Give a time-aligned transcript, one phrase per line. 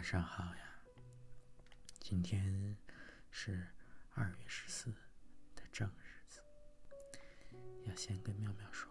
[0.00, 0.62] 晚上好呀，
[1.98, 2.74] 今天
[3.30, 3.68] 是
[4.14, 4.90] 二月十四
[5.54, 6.40] 的正日子，
[7.84, 8.90] 要先跟妙妙说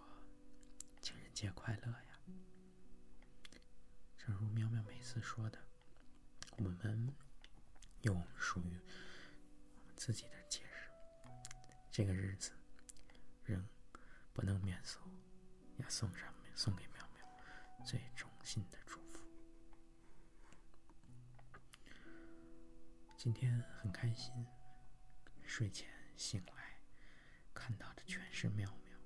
[1.01, 2.19] 情人节快乐呀。
[4.19, 5.57] 正如妙妙每次说的，
[6.57, 7.11] 我们
[8.01, 8.79] 有属于
[9.73, 10.91] 我们自己的节日，
[11.89, 12.51] 这个日子
[13.45, 13.67] 仍
[14.31, 14.99] 不能免俗，
[15.77, 19.08] 要送上送给妙妙最衷心的祝福。
[23.21, 24.47] 今天很开心，
[25.43, 26.79] 睡前醒来
[27.53, 28.97] 看到的全是妙妙，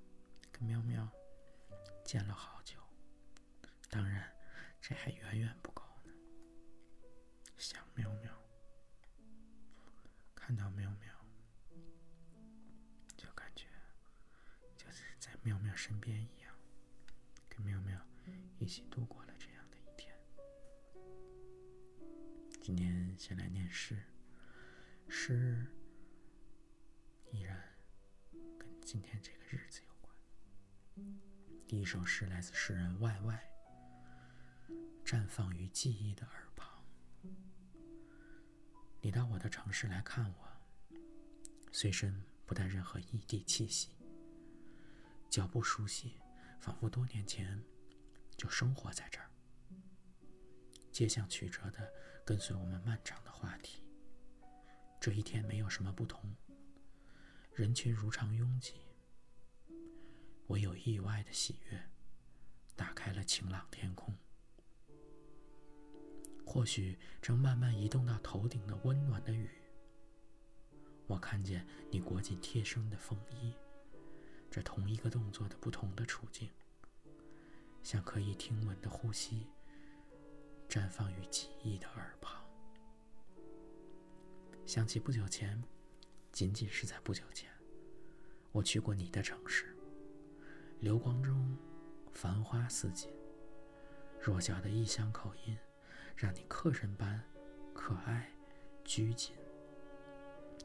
[0.52, 1.12] 跟妙妙
[2.06, 2.80] 见了好久。
[3.90, 4.32] 当然，
[4.80, 6.14] 这还远远不够呢。
[7.58, 8.32] 想妙妙，
[10.36, 11.12] 看到妙妙，
[13.18, 13.66] 就感觉
[14.78, 16.56] 就是在妙妙身边一样，
[17.50, 18.00] 跟妙妙
[18.60, 19.33] 一起度过了
[22.64, 24.02] 今天先来念诗，
[25.10, 25.66] 诗
[27.30, 27.62] 依然
[28.58, 30.16] 跟今天这个日子有关。
[31.68, 33.44] 第一首诗来自诗人 Y Y，
[35.04, 36.82] 绽放于记忆的耳旁。
[39.02, 40.98] 你到我的城市来看我，
[41.74, 43.90] 随身不带任何异地气息，
[45.30, 46.14] 脚步熟悉，
[46.62, 47.62] 仿佛多年前
[48.38, 49.30] 就生活在这儿。
[50.94, 51.92] 街巷曲折的
[52.26, 53.84] 跟随我们漫长的话题。
[55.00, 56.34] 这一天没有什么不同，
[57.54, 58.76] 人群如常拥挤，
[60.48, 61.90] 唯有意外的喜悦，
[62.76, 64.16] 打开了晴朗天空。
[66.46, 69.50] 或许正慢慢移动到头顶的温暖的雨。
[71.08, 73.54] 我看见你裹紧贴身的风衣，
[74.50, 76.50] 这同一个动作的不同的处境，
[77.82, 79.48] 像可以听闻的呼吸。
[80.68, 82.44] 绽放于记忆的耳旁，
[84.66, 85.62] 想起不久前，
[86.32, 87.52] 仅仅是在不久前，
[88.52, 89.76] 我去过你的城市。
[90.80, 91.56] 流光中，
[92.12, 93.10] 繁花似锦。
[94.20, 95.58] 弱小的异乡口音，
[96.16, 97.24] 让你客人般
[97.74, 98.32] 可爱、
[98.84, 99.36] 拘谨，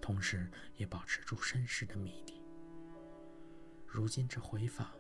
[0.01, 2.43] 同时也保持住绅士的谜底。
[3.87, 4.91] 如今这回访，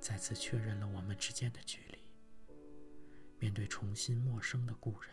[0.00, 1.95] 再次确认了我们之间的距离。
[3.38, 5.10] 面对重新陌生的故人，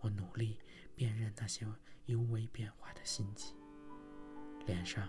[0.00, 0.60] 我努力
[0.96, 1.66] 辨认那些
[2.06, 3.54] 幽微变化的心迹，
[4.66, 5.08] 脸上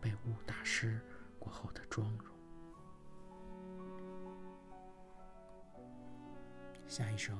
[0.00, 1.00] 被雾打湿
[1.38, 2.34] 过后的妆容。
[6.88, 7.34] 下一首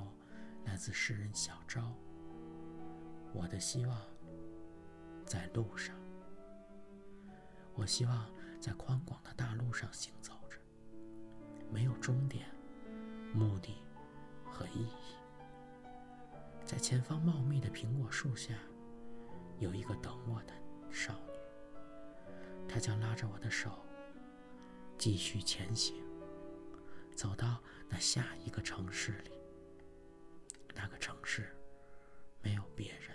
[0.64, 1.92] 来自诗人小昭，
[3.34, 4.00] 我的希望
[5.26, 5.94] 在路上。
[7.74, 10.56] 我希望在宽广的大路上行走着，
[11.72, 12.46] 没有终点。
[13.32, 13.76] 目的
[14.44, 15.14] 和意义，
[16.64, 18.54] 在前方茂密的苹果树下，
[19.58, 20.52] 有一个等我的
[20.90, 22.68] 少女。
[22.68, 23.70] 她将拉着我的手，
[24.98, 26.02] 继续前行，
[27.14, 29.30] 走到那下一个城市里。
[30.74, 31.54] 那个城市
[32.42, 33.09] 没有别人，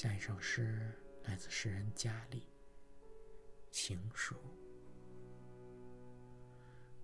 [0.00, 2.48] 下一首诗来自诗人佳丽。
[3.70, 4.34] 情书。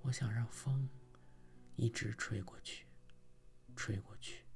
[0.00, 0.88] 我想让风
[1.74, 2.86] 一直吹过去，
[3.76, 4.46] 吹过去，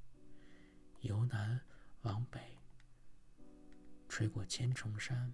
[1.01, 1.61] 由南
[2.01, 2.57] 往北，
[4.09, 5.31] 吹过千重山、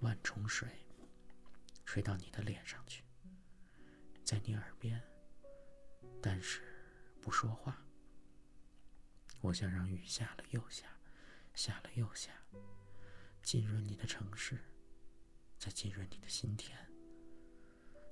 [0.00, 0.68] 万重水，
[1.86, 3.04] 吹到你的脸上去，
[4.24, 5.00] 在你耳边，
[6.20, 6.62] 但是
[7.20, 7.80] 不说话。
[9.40, 10.88] 我想让雨下了又下。
[11.54, 12.30] 下了又下，
[13.42, 14.58] 浸润你的城市，
[15.58, 16.78] 再浸润你的心田。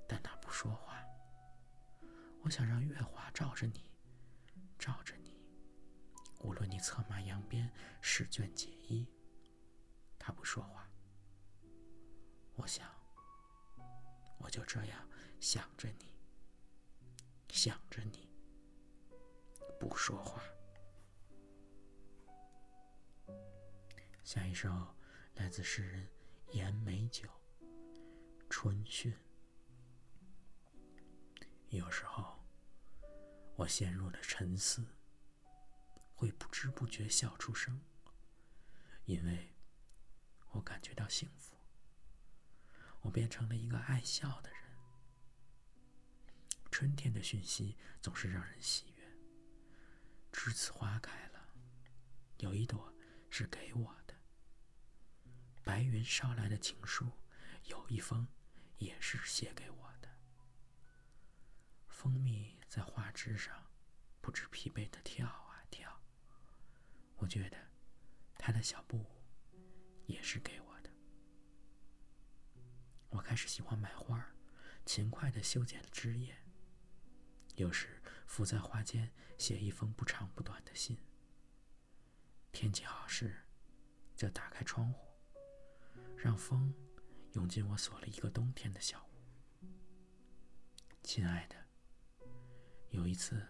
[0.07, 1.03] 但它不说话。
[2.43, 3.89] 我想让月华照着你，
[4.79, 5.39] 照着你。
[6.39, 7.71] 无论你策马扬鞭，
[8.01, 9.07] 试卷解衣，
[10.17, 10.89] 他不说话。
[12.55, 12.89] 我想，
[14.39, 15.07] 我就这样
[15.39, 16.11] 想着你，
[17.49, 18.27] 想着你，
[19.79, 20.41] 不说话。
[24.23, 24.95] 下一首
[25.33, 26.07] 来自诗人
[26.51, 27.27] 严美九，
[28.49, 29.11] 《春讯》。
[31.69, 32.39] 有时候，
[33.55, 34.85] 我陷入了沉思，
[36.13, 37.81] 会不知不觉笑出声，
[39.05, 39.53] 因为
[40.51, 41.57] 我感觉到幸福。
[43.01, 44.61] 我变成了一个爱笑的人。
[46.69, 49.03] 春天的讯息总是让人喜悦。
[50.31, 51.49] 栀子花开了，
[52.37, 52.93] 有一朵
[53.29, 54.00] 是给我的。
[55.63, 57.07] 白云捎来的情书，
[57.65, 58.27] 有一封
[58.77, 60.09] 也是写给我的。
[61.87, 63.69] 蜂蜜在花枝上
[64.21, 66.01] 不知疲惫的跳啊跳。
[67.17, 67.57] 我觉得
[68.39, 69.23] 他的小布偶
[70.07, 70.89] 也是给我的。
[73.09, 74.25] 我开始喜欢买花，
[74.85, 76.35] 勤快的修剪枝叶，
[77.55, 80.97] 有时伏在花间写一封不长不短的信。
[82.51, 83.45] 天气好时，
[84.15, 85.10] 就打开窗户。
[86.21, 86.71] 让风
[87.31, 89.67] 涌进我锁了一个冬天的小屋。
[91.01, 91.55] 亲爱的，
[92.91, 93.43] 有一次，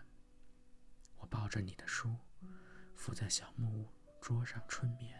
[1.17, 2.15] 我抱着你的书，
[2.95, 3.89] 伏在小木屋
[4.21, 5.19] 桌上春眠。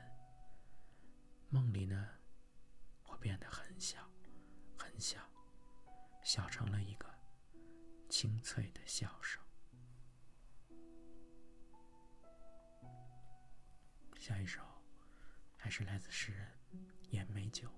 [1.50, 2.07] 梦里呢，
[3.03, 4.09] 我变得很小，
[4.77, 5.19] 很小，
[6.24, 7.13] 小成了一个
[8.07, 9.44] 清脆的笑声。
[14.18, 14.62] 下一首，
[15.57, 16.61] 还是来自诗人。
[17.12, 17.69] 烟美酒，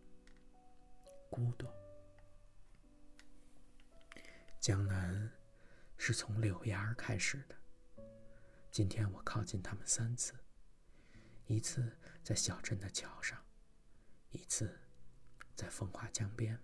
[1.30, 1.68] 孤独。
[4.60, 5.32] 江南
[5.98, 7.56] 是从柳芽儿开始的。
[8.72, 10.34] 今天我靠近他们三次：
[11.48, 13.44] 一次在小镇的桥上，
[14.30, 14.80] 一次
[15.56, 16.58] 在风化江边，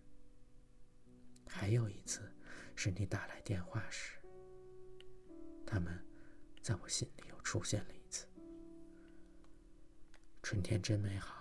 [1.48, 2.32] 还有一次
[2.76, 4.16] 是你打来电话时。
[5.66, 6.04] 他们
[6.62, 8.28] 在我心里又出现了一次。
[10.44, 11.39] 春天真美好。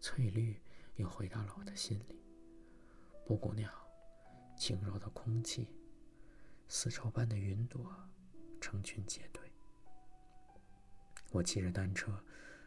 [0.00, 0.60] 翠绿
[0.96, 2.24] 又回到了我的心里。
[3.26, 3.70] 布谷鸟，
[4.56, 5.68] 轻柔的空气，
[6.68, 7.94] 丝绸般的云朵，
[8.60, 9.42] 成群结队。
[11.30, 12.24] 我骑着单车，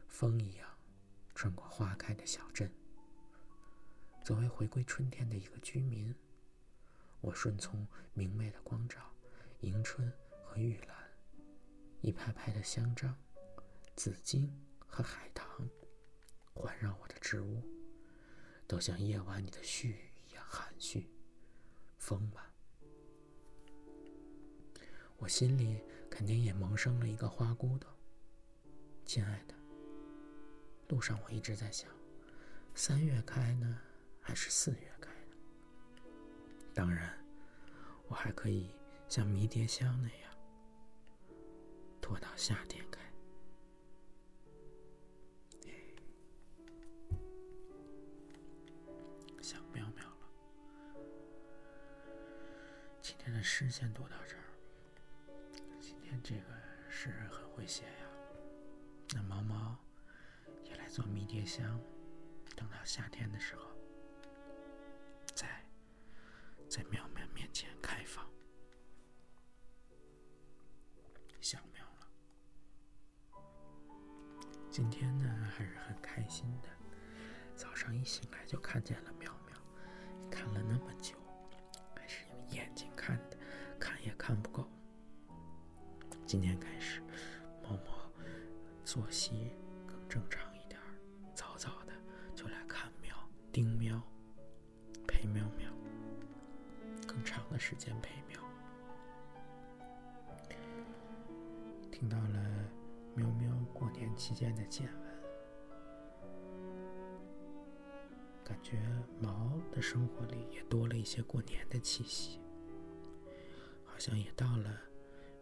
[0.07, 0.69] 风一样，
[1.35, 2.71] 穿过花开的小镇。
[4.23, 6.15] 作为回归春天的一个居民，
[7.19, 9.11] 我顺从明媚的光照，
[9.61, 10.09] 迎春
[10.45, 10.95] 和玉兰，
[11.99, 13.13] 一排排的香樟、
[13.95, 15.45] 紫荆和海棠。
[16.53, 17.61] 环绕我的植物，
[18.67, 21.09] 都像夜晚里的絮语一样含蓄、
[21.97, 22.43] 丰满。
[25.17, 27.89] 我心里肯定也萌生了一个花骨朵。
[29.05, 29.55] 亲爱的，
[30.89, 31.89] 路上我一直在想，
[32.73, 33.79] 三月开呢，
[34.21, 35.35] 还是四月开呢？
[36.73, 37.17] 当然，
[38.07, 38.69] 我还可以
[39.07, 40.37] 像迷迭香那样，
[42.01, 43.02] 拖到夏天开。
[53.43, 54.43] 诗先读到这儿。
[55.81, 56.43] 今天这个
[56.89, 58.07] 诗人很会写呀。
[59.13, 59.77] 那毛毛
[60.63, 61.77] 也来做迷迭香，
[62.55, 63.69] 等到夏天的时候，
[65.35, 65.61] 在
[66.69, 68.25] 在妙妙面前开放。
[71.41, 72.07] 想妙了。
[74.71, 76.69] 今天呢还是很开心的。
[77.55, 79.55] 早上一醒来就看见了妙妙，
[80.31, 81.21] 看了那么久。
[84.25, 84.65] 看不够。
[86.25, 87.01] 今天开始，
[87.61, 88.09] 猫猫
[88.85, 89.51] 作息
[89.85, 90.79] 更正常一点
[91.35, 91.91] 早早的
[92.33, 93.13] 就来看喵、
[93.51, 94.01] 盯喵、
[95.05, 95.69] 陪喵喵，
[97.05, 98.39] 更长的时间陪喵。
[101.91, 102.69] 听到了
[103.15, 105.03] 喵喵过年期间的见闻。
[108.41, 108.81] 感觉
[109.19, 112.39] 毛的生活里也多了一些过年的气息，
[114.05, 114.81] 像也到了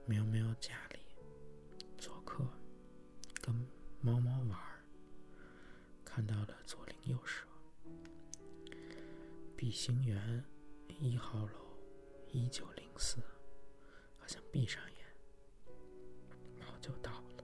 [0.05, 0.99] 喵喵家里
[1.97, 2.45] 做客，
[3.41, 3.55] 跟
[4.01, 4.59] 猫猫玩。
[6.05, 7.47] 看到了左邻右舍，
[9.57, 10.45] 碧星园
[10.99, 11.75] 一号楼
[12.27, 13.17] 一九零四，
[14.19, 15.07] 好像闭上眼，
[16.59, 17.43] 猫就到了。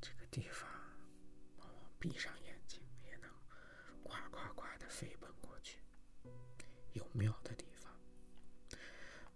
[0.00, 0.68] 这个地方，
[1.58, 1.64] 我
[2.00, 2.47] 闭上眼
[7.18, 7.92] 有庙的地方，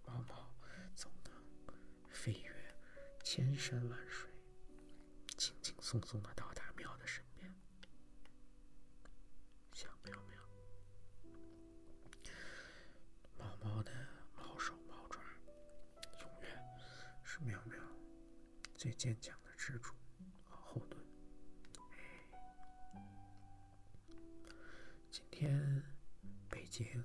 [0.07, 0.55] 猫猫
[0.95, 1.33] 总能
[2.11, 2.77] 飞越
[3.25, 4.31] 千山万水，
[5.37, 7.53] 轻轻松松的到达喵的身边。
[9.73, 10.41] 小喵喵，
[13.37, 13.93] 猫猫的
[14.37, 15.19] 毛手毛爪，
[16.21, 16.65] 永远
[17.25, 17.77] 是喵喵
[18.77, 19.93] 最坚强的支柱。
[20.49, 21.05] 后盾。
[25.11, 25.83] 今天
[26.49, 27.05] 北京，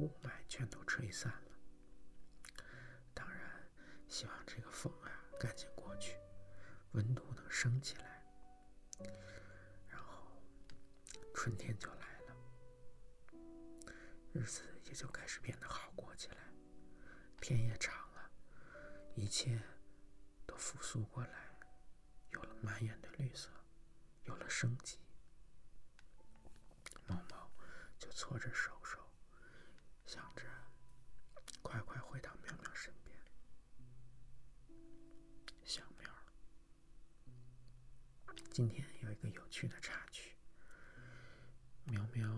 [0.00, 2.64] 雾霾全都吹散了。
[3.12, 3.68] 当然，
[4.08, 6.16] 希望这个风啊赶紧过去，
[6.92, 8.24] 温度能升起来，
[9.88, 10.42] 然后
[11.34, 12.36] 春天就来了，
[14.32, 16.36] 日子也就开始变得好过起来，
[17.40, 18.30] 天也长了，
[19.14, 19.60] 一切。
[20.46, 21.58] 都复苏过来，
[22.30, 23.50] 有了满眼的绿色，
[24.24, 24.98] 有了生机。
[27.06, 27.48] 猫猫
[28.00, 28.99] 就搓着手说，
[30.10, 30.42] 想着
[31.62, 33.16] 快快回到喵喵身边。
[35.62, 36.10] 小喵，
[38.50, 40.36] 今天有一个有趣的插曲。
[41.84, 42.28] 喵喵，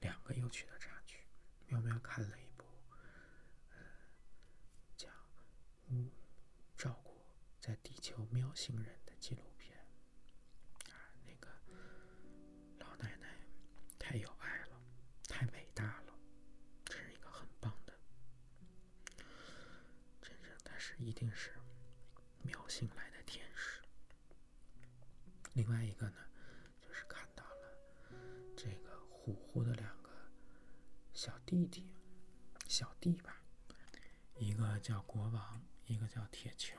[0.00, 1.24] 两个有趣的插曲。
[1.68, 2.64] 喵喵看了一部，
[4.96, 5.14] 讲
[5.86, 6.10] 嗯
[6.76, 7.16] 照顾
[7.60, 8.98] 在地球喵星人
[20.98, 21.52] 一定是
[22.42, 23.80] 喵星来的天使。
[25.54, 26.16] 另外一个呢，
[26.80, 27.78] 就是看到了
[28.56, 30.10] 这个虎虎的两个
[31.12, 31.86] 小弟弟，
[32.66, 33.42] 小弟吧，
[34.36, 36.78] 一个叫国王，一个叫铁球。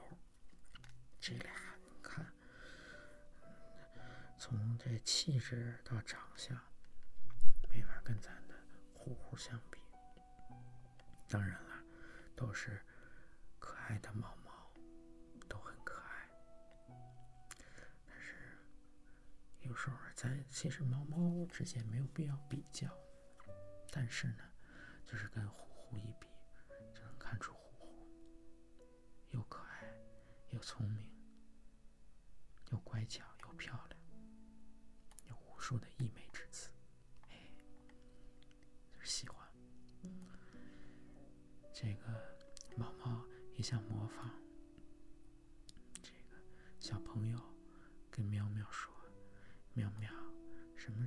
[1.19, 2.33] 这俩你看，
[4.37, 6.59] 从这气质到长相，
[7.69, 8.55] 没法跟咱的
[8.93, 9.79] 虎虎相比。
[11.27, 11.83] 当然了，
[12.35, 12.81] 都是
[13.87, 14.51] 爱的猫猫，
[15.47, 16.29] 都很可爱。
[18.05, 18.59] 但是
[19.61, 22.89] 有时候在其实猫猫之间没有必要比较，
[23.89, 24.43] 但是呢，
[25.05, 26.27] 就是跟虎虎一比，
[26.93, 28.07] 就能看出虎虎
[29.31, 29.93] 又可爱
[30.49, 31.09] 又聪明，
[32.71, 34.01] 又乖巧又漂亮，
[35.29, 36.09] 有无数的溢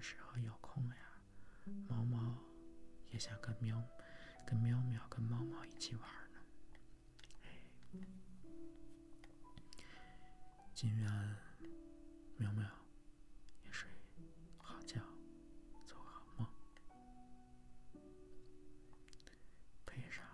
[0.01, 0.97] 时候有空呀？”
[1.89, 2.37] 猫猫
[3.11, 3.83] 也想跟喵、
[4.47, 6.39] 跟喵喵、跟猫猫一起玩呢。
[7.45, 7.49] 哎，
[10.75, 11.37] 今晚
[12.39, 12.65] 喵喵
[13.65, 13.89] 也睡
[14.59, 15.01] 好觉，
[15.87, 16.49] 做个好梦，
[19.85, 20.25] 配上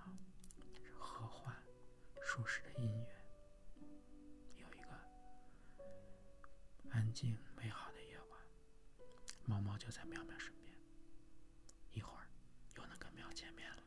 [0.75, 1.54] 这和缓、
[2.23, 3.08] 舒适的音乐，
[4.56, 4.90] 有一个
[6.90, 7.37] 安静，
[9.47, 10.76] 猫猫就在喵喵身边，
[11.93, 12.26] 一会儿
[12.75, 13.83] 又能跟喵见面了。